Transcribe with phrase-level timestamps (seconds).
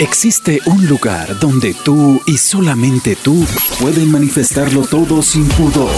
[0.00, 3.46] Existe un lugar donde tú y solamente tú
[3.80, 5.92] pueden manifestarlo todo sin pudor.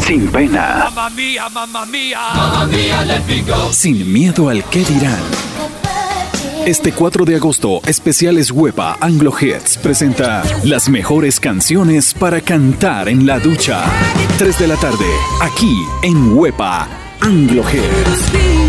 [0.00, 0.90] Sin pena.
[3.72, 5.20] Sin miedo al que dirán.
[6.64, 13.26] Este 4 de agosto, especiales Huepa Anglo Hits presenta las mejores canciones para cantar en
[13.26, 13.84] la ducha.
[14.38, 15.06] 3 de la tarde,
[15.42, 16.88] aquí en Huepa
[17.20, 18.65] Anglo Hits.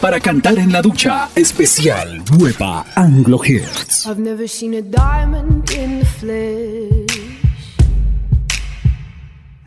[0.00, 1.28] Para cantar en la ducha.
[1.34, 4.06] Especial Nueva Anglo Hits.
[4.06, 7.38] I've never seen a diamond in the flesh.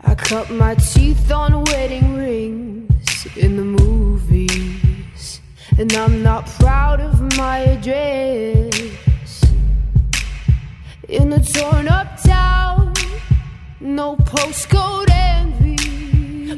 [0.04, 5.40] I cut my teeth on wedding rings in the movies.
[5.78, 8.70] And I'm not proud of my address.
[11.08, 12.92] In a torn up town,
[13.80, 15.81] no postcode envy.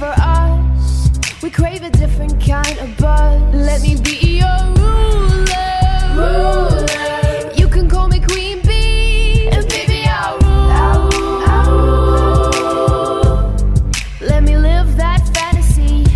[0.00, 1.10] for us.
[1.42, 3.38] We crave a different kind of buzz.
[3.52, 5.76] Let me be your ruler.
[6.16, 7.52] ruler.
[7.54, 9.50] You can call me Queen Bee.
[9.52, 10.70] And baby, I'll rule.
[10.84, 11.08] I'll.
[11.52, 11.70] I'll
[12.54, 13.54] rule.
[14.22, 16.06] Let me live that fantasy.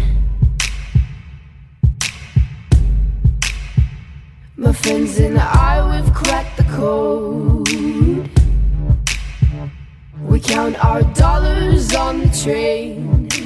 [4.57, 7.69] My friends and I, we've cracked the code.
[10.31, 13.24] We count our dollars on the train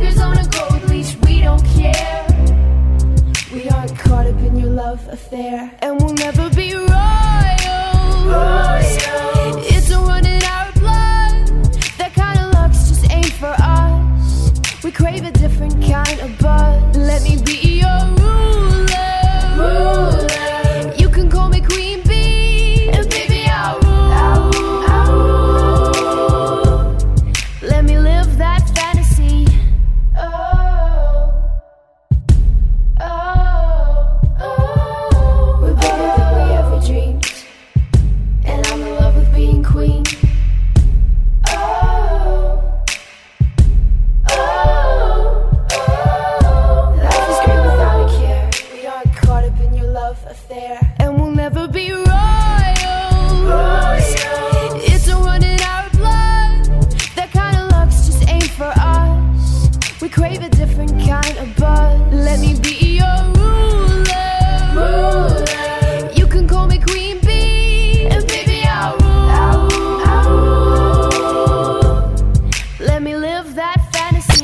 [0.00, 1.16] tigers on a gold leash.
[1.16, 2.26] We don't care.
[3.52, 6.88] We aren't caught up in your love affair, and we'll never be royals.
[9.46, 9.69] It's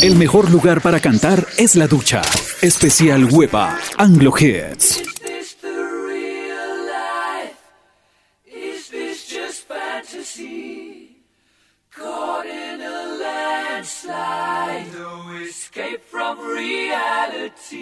[0.06, 2.22] El mejor lugar para cantar es la ducha.
[2.62, 5.00] Especial Huepa Anglo Hits.
[5.00, 7.58] Is this the real life?
[8.46, 11.24] Is this just fantasy?
[11.90, 17.80] Caught in a landslide, no escape from reality.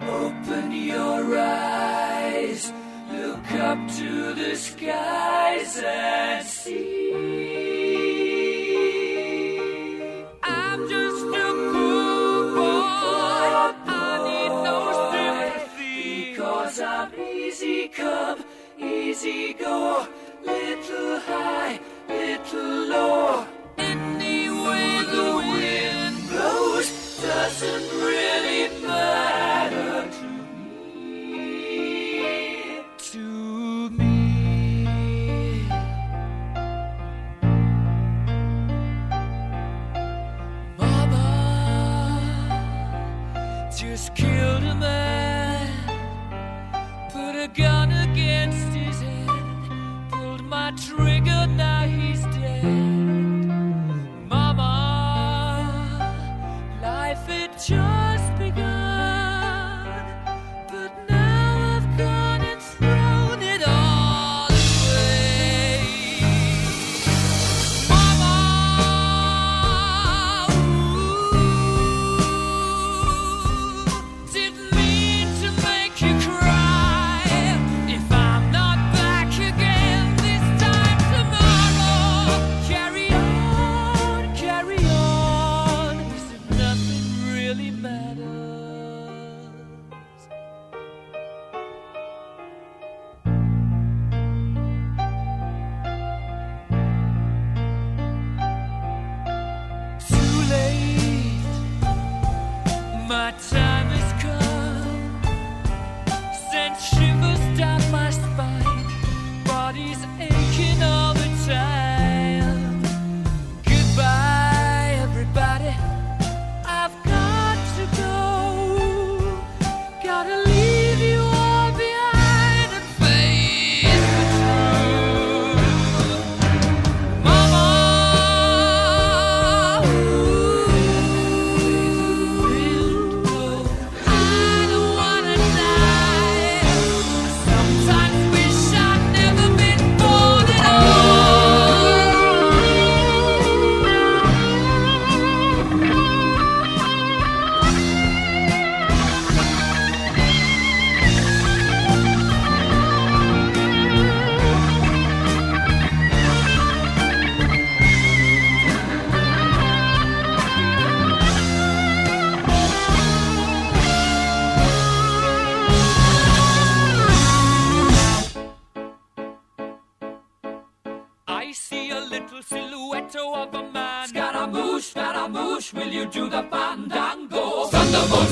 [0.00, 2.72] Open your eyes,
[3.12, 7.65] look up to the skies and see.
[16.86, 18.44] Because easy come,
[18.78, 20.06] easy go.
[20.44, 23.46] Little high, little low.
[23.76, 26.88] Any way the wind blows
[27.20, 30.28] doesn't really matter to
[30.94, 31.24] me.
[32.98, 34.14] To me.
[40.78, 41.24] Mama
[43.76, 45.05] just killed a man,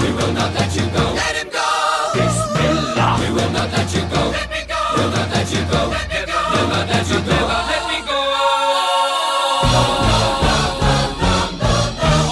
[0.00, 1.04] we will not let you go.
[1.14, 1.68] Let him go!
[2.14, 4.22] Bismillah, we will not let you go.
[4.36, 4.80] Let me go!
[4.96, 5.80] We'll not let you go.
[5.96, 6.38] Let me go!
[6.52, 7.36] Will not let you go.
[7.36, 8.18] Never Let me go!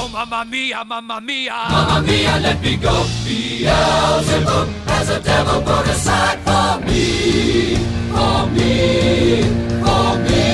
[0.00, 1.58] Oh, mamma mia, mamma mia!
[1.70, 3.04] Mamma mia, let me go.
[3.25, 7.76] Beelzebub has a devil put aside for me,
[8.14, 9.42] for me,
[9.84, 10.44] for me.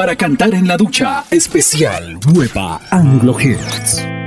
[0.00, 1.24] Para cantar en la ducha.
[1.30, 4.19] Especial Nueva Anglo Hits.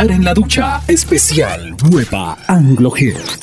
[0.00, 3.37] En la ducha, especial Nueva Anglo Hits.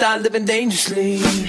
[0.00, 1.39] start living dangerously.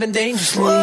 [0.00, 0.79] living dangerously.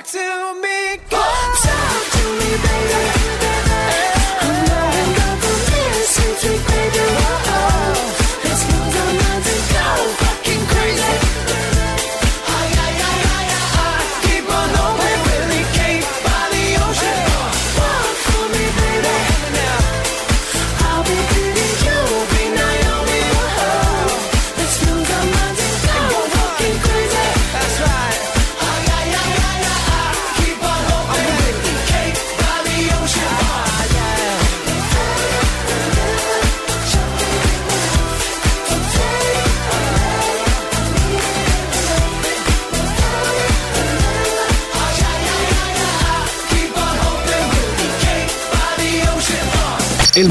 [0.00, 1.20] Talk to me, girl.
[1.20, 3.19] Talk to me, baby.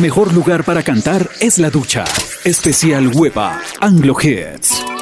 [0.09, 2.03] mejor lugar para cantar es la ducha.
[2.43, 4.98] Especial Hueva Anglo Hits.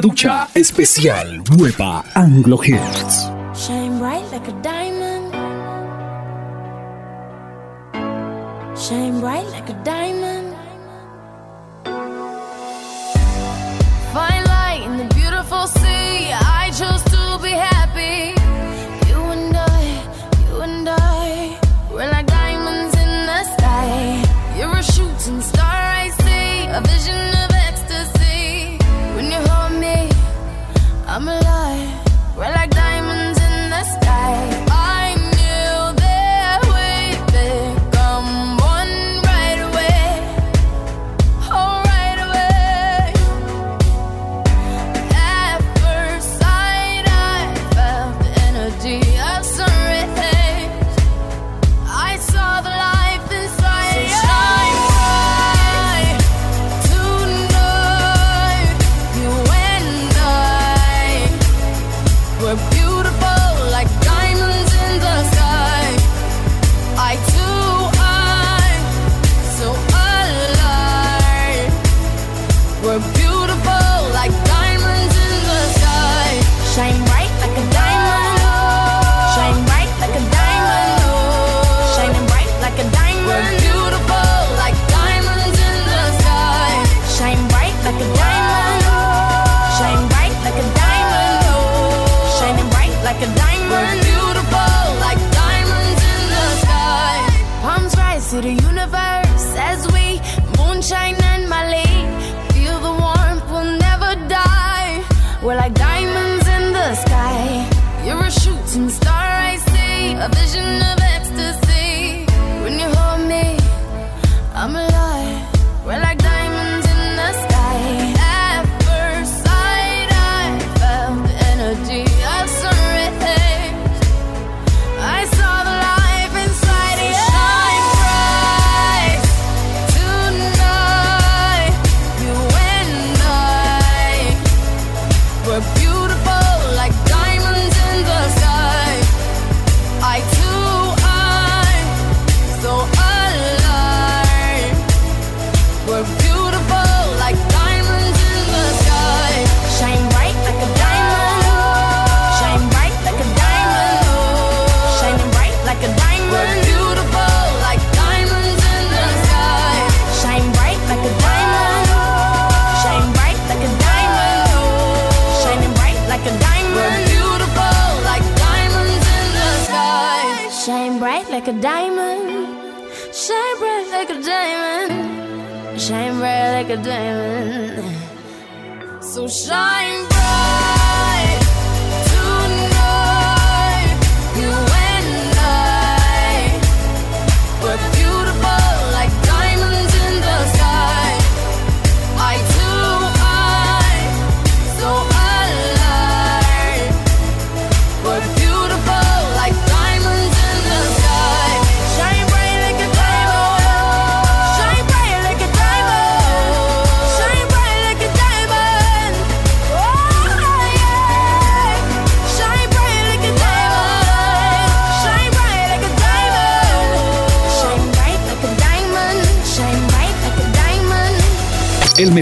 [0.00, 3.27] ducha especial nueva Anglo Hits.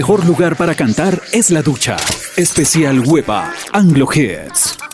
[0.07, 1.97] El mejor lugar para cantar es la ducha.
[2.37, 4.86] Especial Hueva Anglo Hits.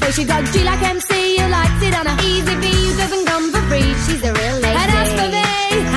[0.00, 0.12] free.
[0.12, 3.46] She got G like MC, you liked it on a Easy V, you doesn't come
[3.52, 3.90] for free.
[4.04, 4.80] She's a real lady.
[4.82, 5.48] And as for me,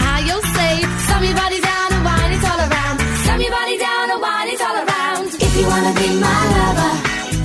[0.04, 0.76] how you'll see.
[1.06, 2.98] Slam your body down and wine it all around.
[3.24, 5.28] Slam your body down and wine it all around.
[5.46, 6.92] If you wanna be my lover,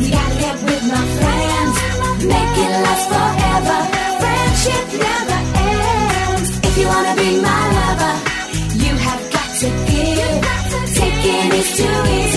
[0.02, 1.74] you gotta get with my friends.
[2.32, 3.78] Make it last forever.
[4.22, 5.38] Friendship never
[5.70, 6.48] ends.
[6.68, 8.14] If you wanna be my lover,
[8.84, 10.36] you have got to give.
[10.98, 12.33] Taking is too easy.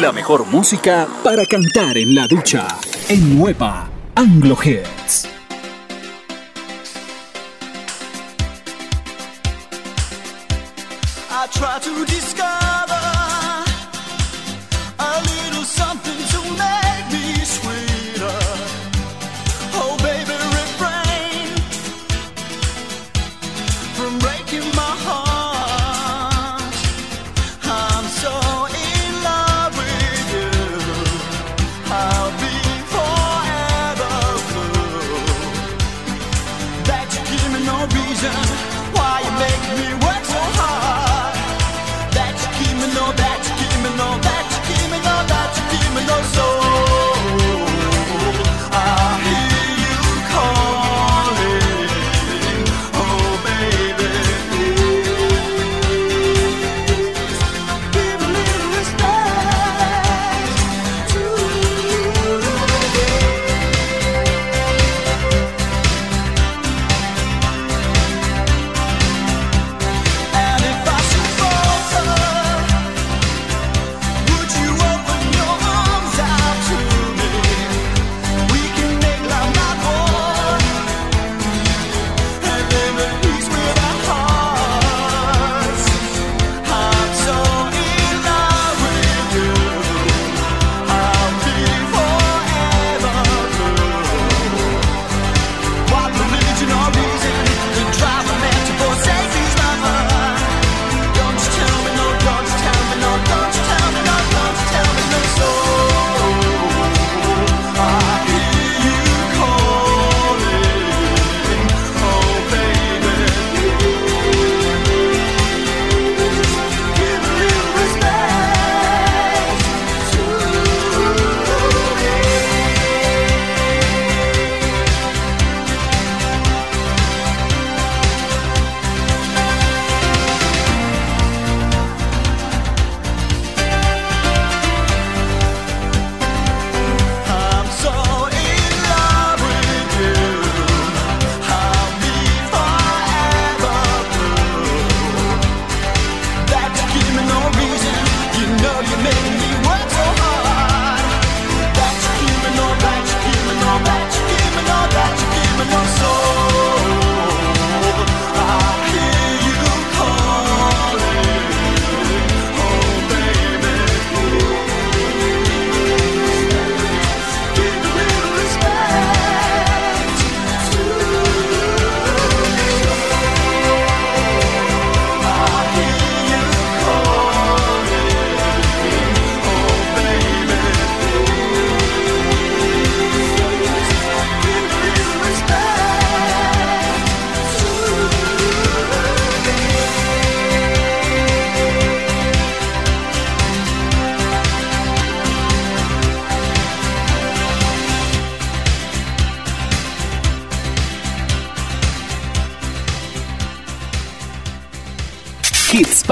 [0.00, 2.66] La mejor música para cantar en la ducha.
[3.10, 5.29] En Nueva Anglo Hits.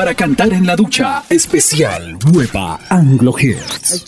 [0.09, 1.23] para cantar en la ducha.
[1.29, 4.05] Especial Nueva Anglo Hits.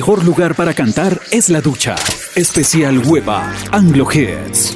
[0.00, 1.94] mejor lugar para cantar es la ducha.
[2.34, 4.74] Especial Hueva Anglo Hits.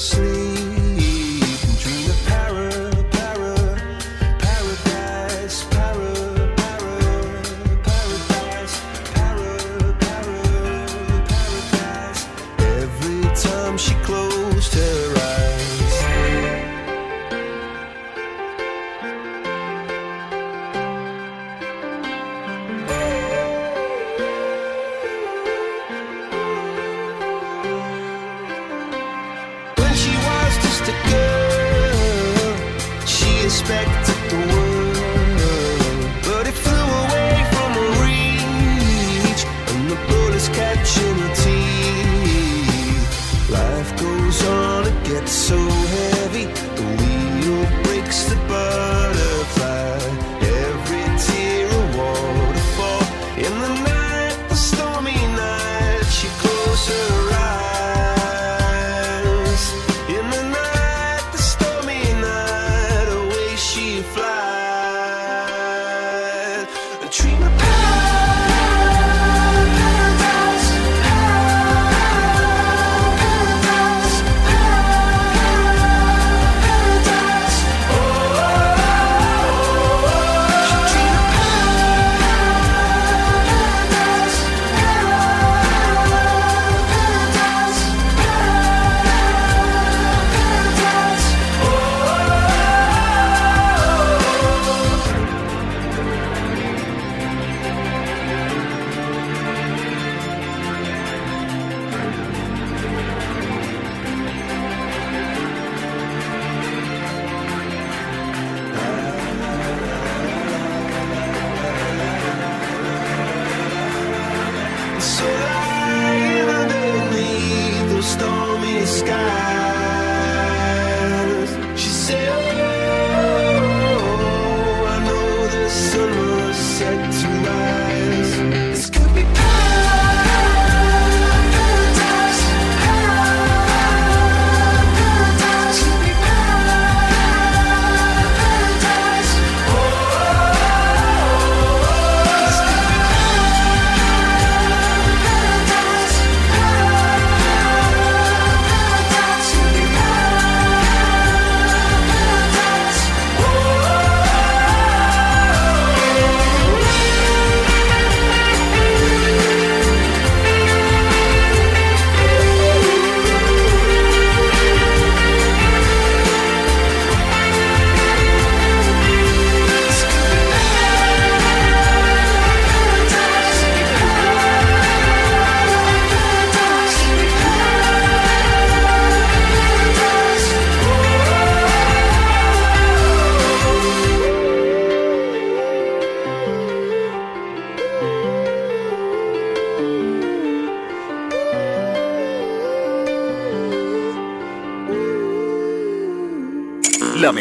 [0.00, 0.59] asleep.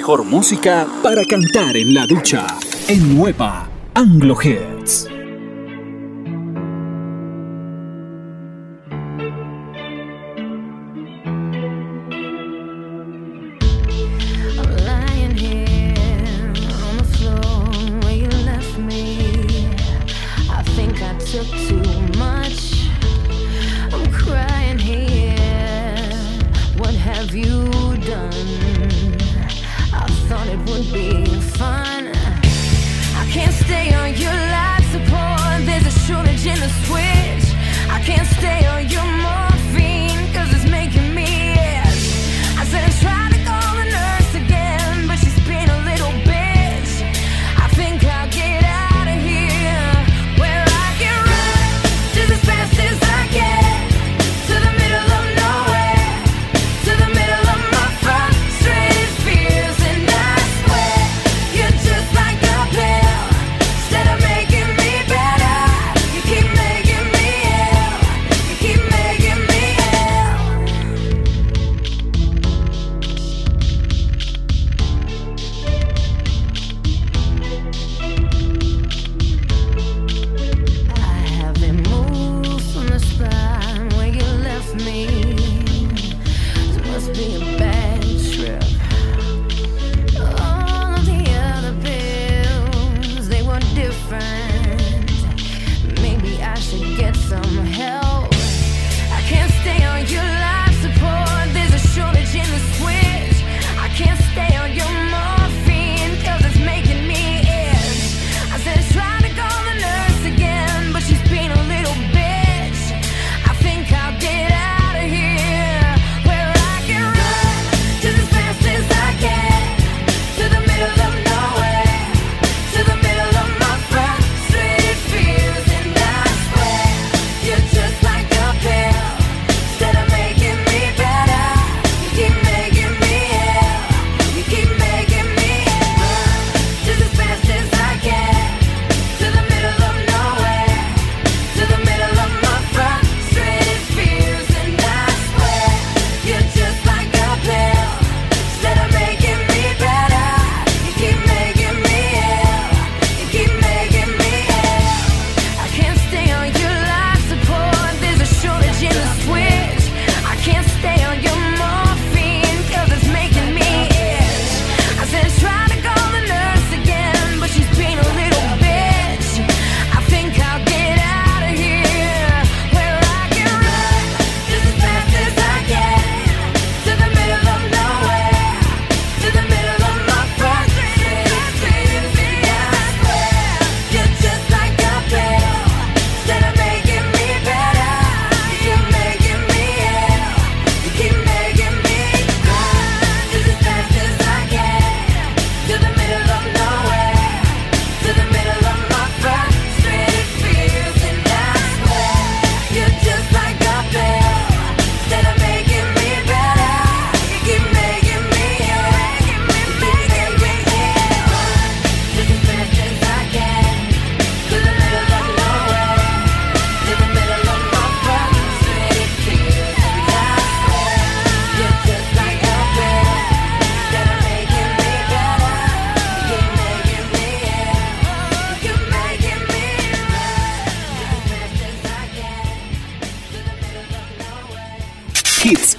[0.10, 2.48] mejor música para cantar en la ducha.
[2.88, 4.36] En Nueva Anglo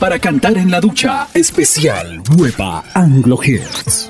[0.01, 1.28] para cantar en la ducha.
[1.34, 4.10] Especial Nueva Anglo Hits.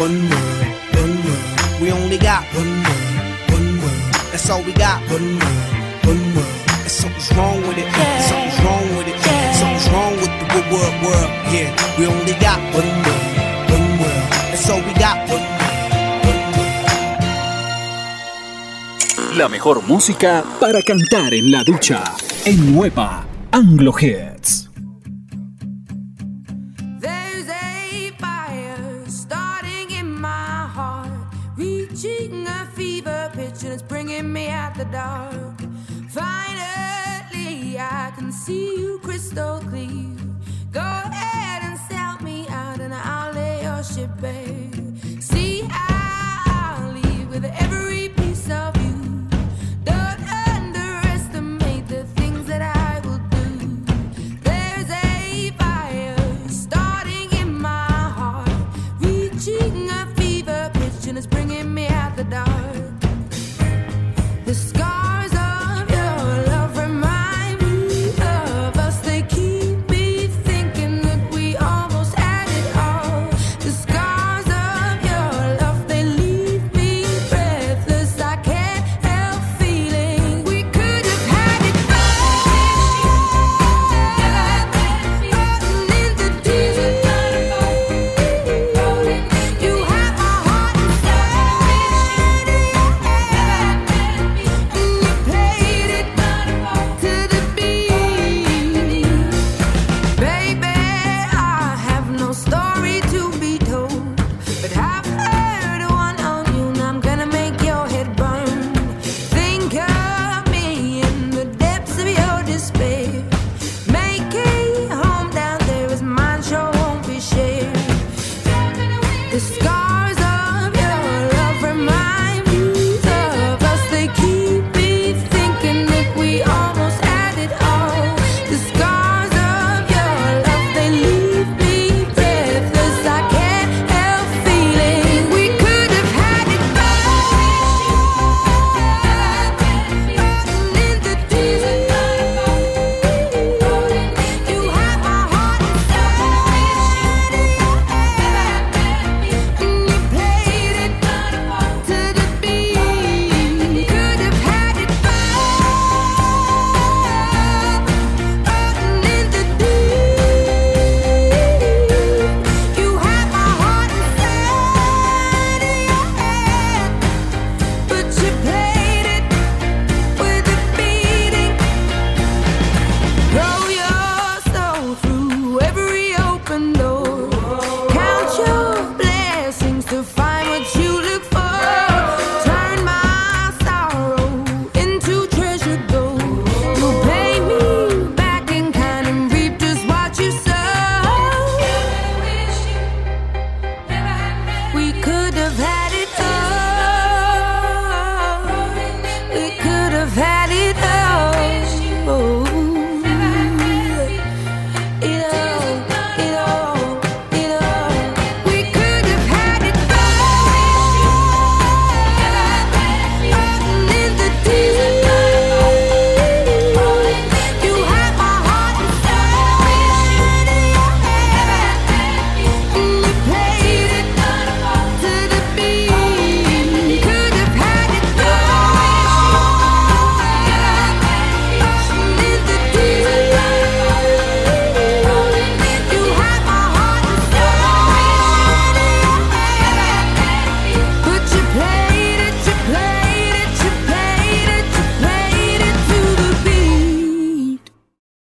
[0.00, 0.64] One world,
[0.96, 1.82] one world.
[1.82, 4.14] We only got one world, one world.
[4.32, 5.02] That's all we got.
[5.10, 6.56] One world, one world.
[6.80, 7.84] And something's wrong with it.
[8.24, 9.18] Something's wrong with it.
[9.60, 11.30] Something's wrong with the good world, world.
[11.52, 11.68] Yeah,
[11.98, 13.26] we only got one world,
[13.76, 14.24] one world.
[14.48, 15.28] That's all we got.
[15.28, 15.49] One
[19.36, 22.02] La mejor música para cantar en la ducha.
[22.44, 24.68] En Nueva Anglo Hits.
[27.00, 31.10] There's a fire starting in my heart.
[31.56, 35.60] Reaching a fever pitch and it's bringing me out the dark.
[36.08, 40.19] Finally, I can see you crystal clear.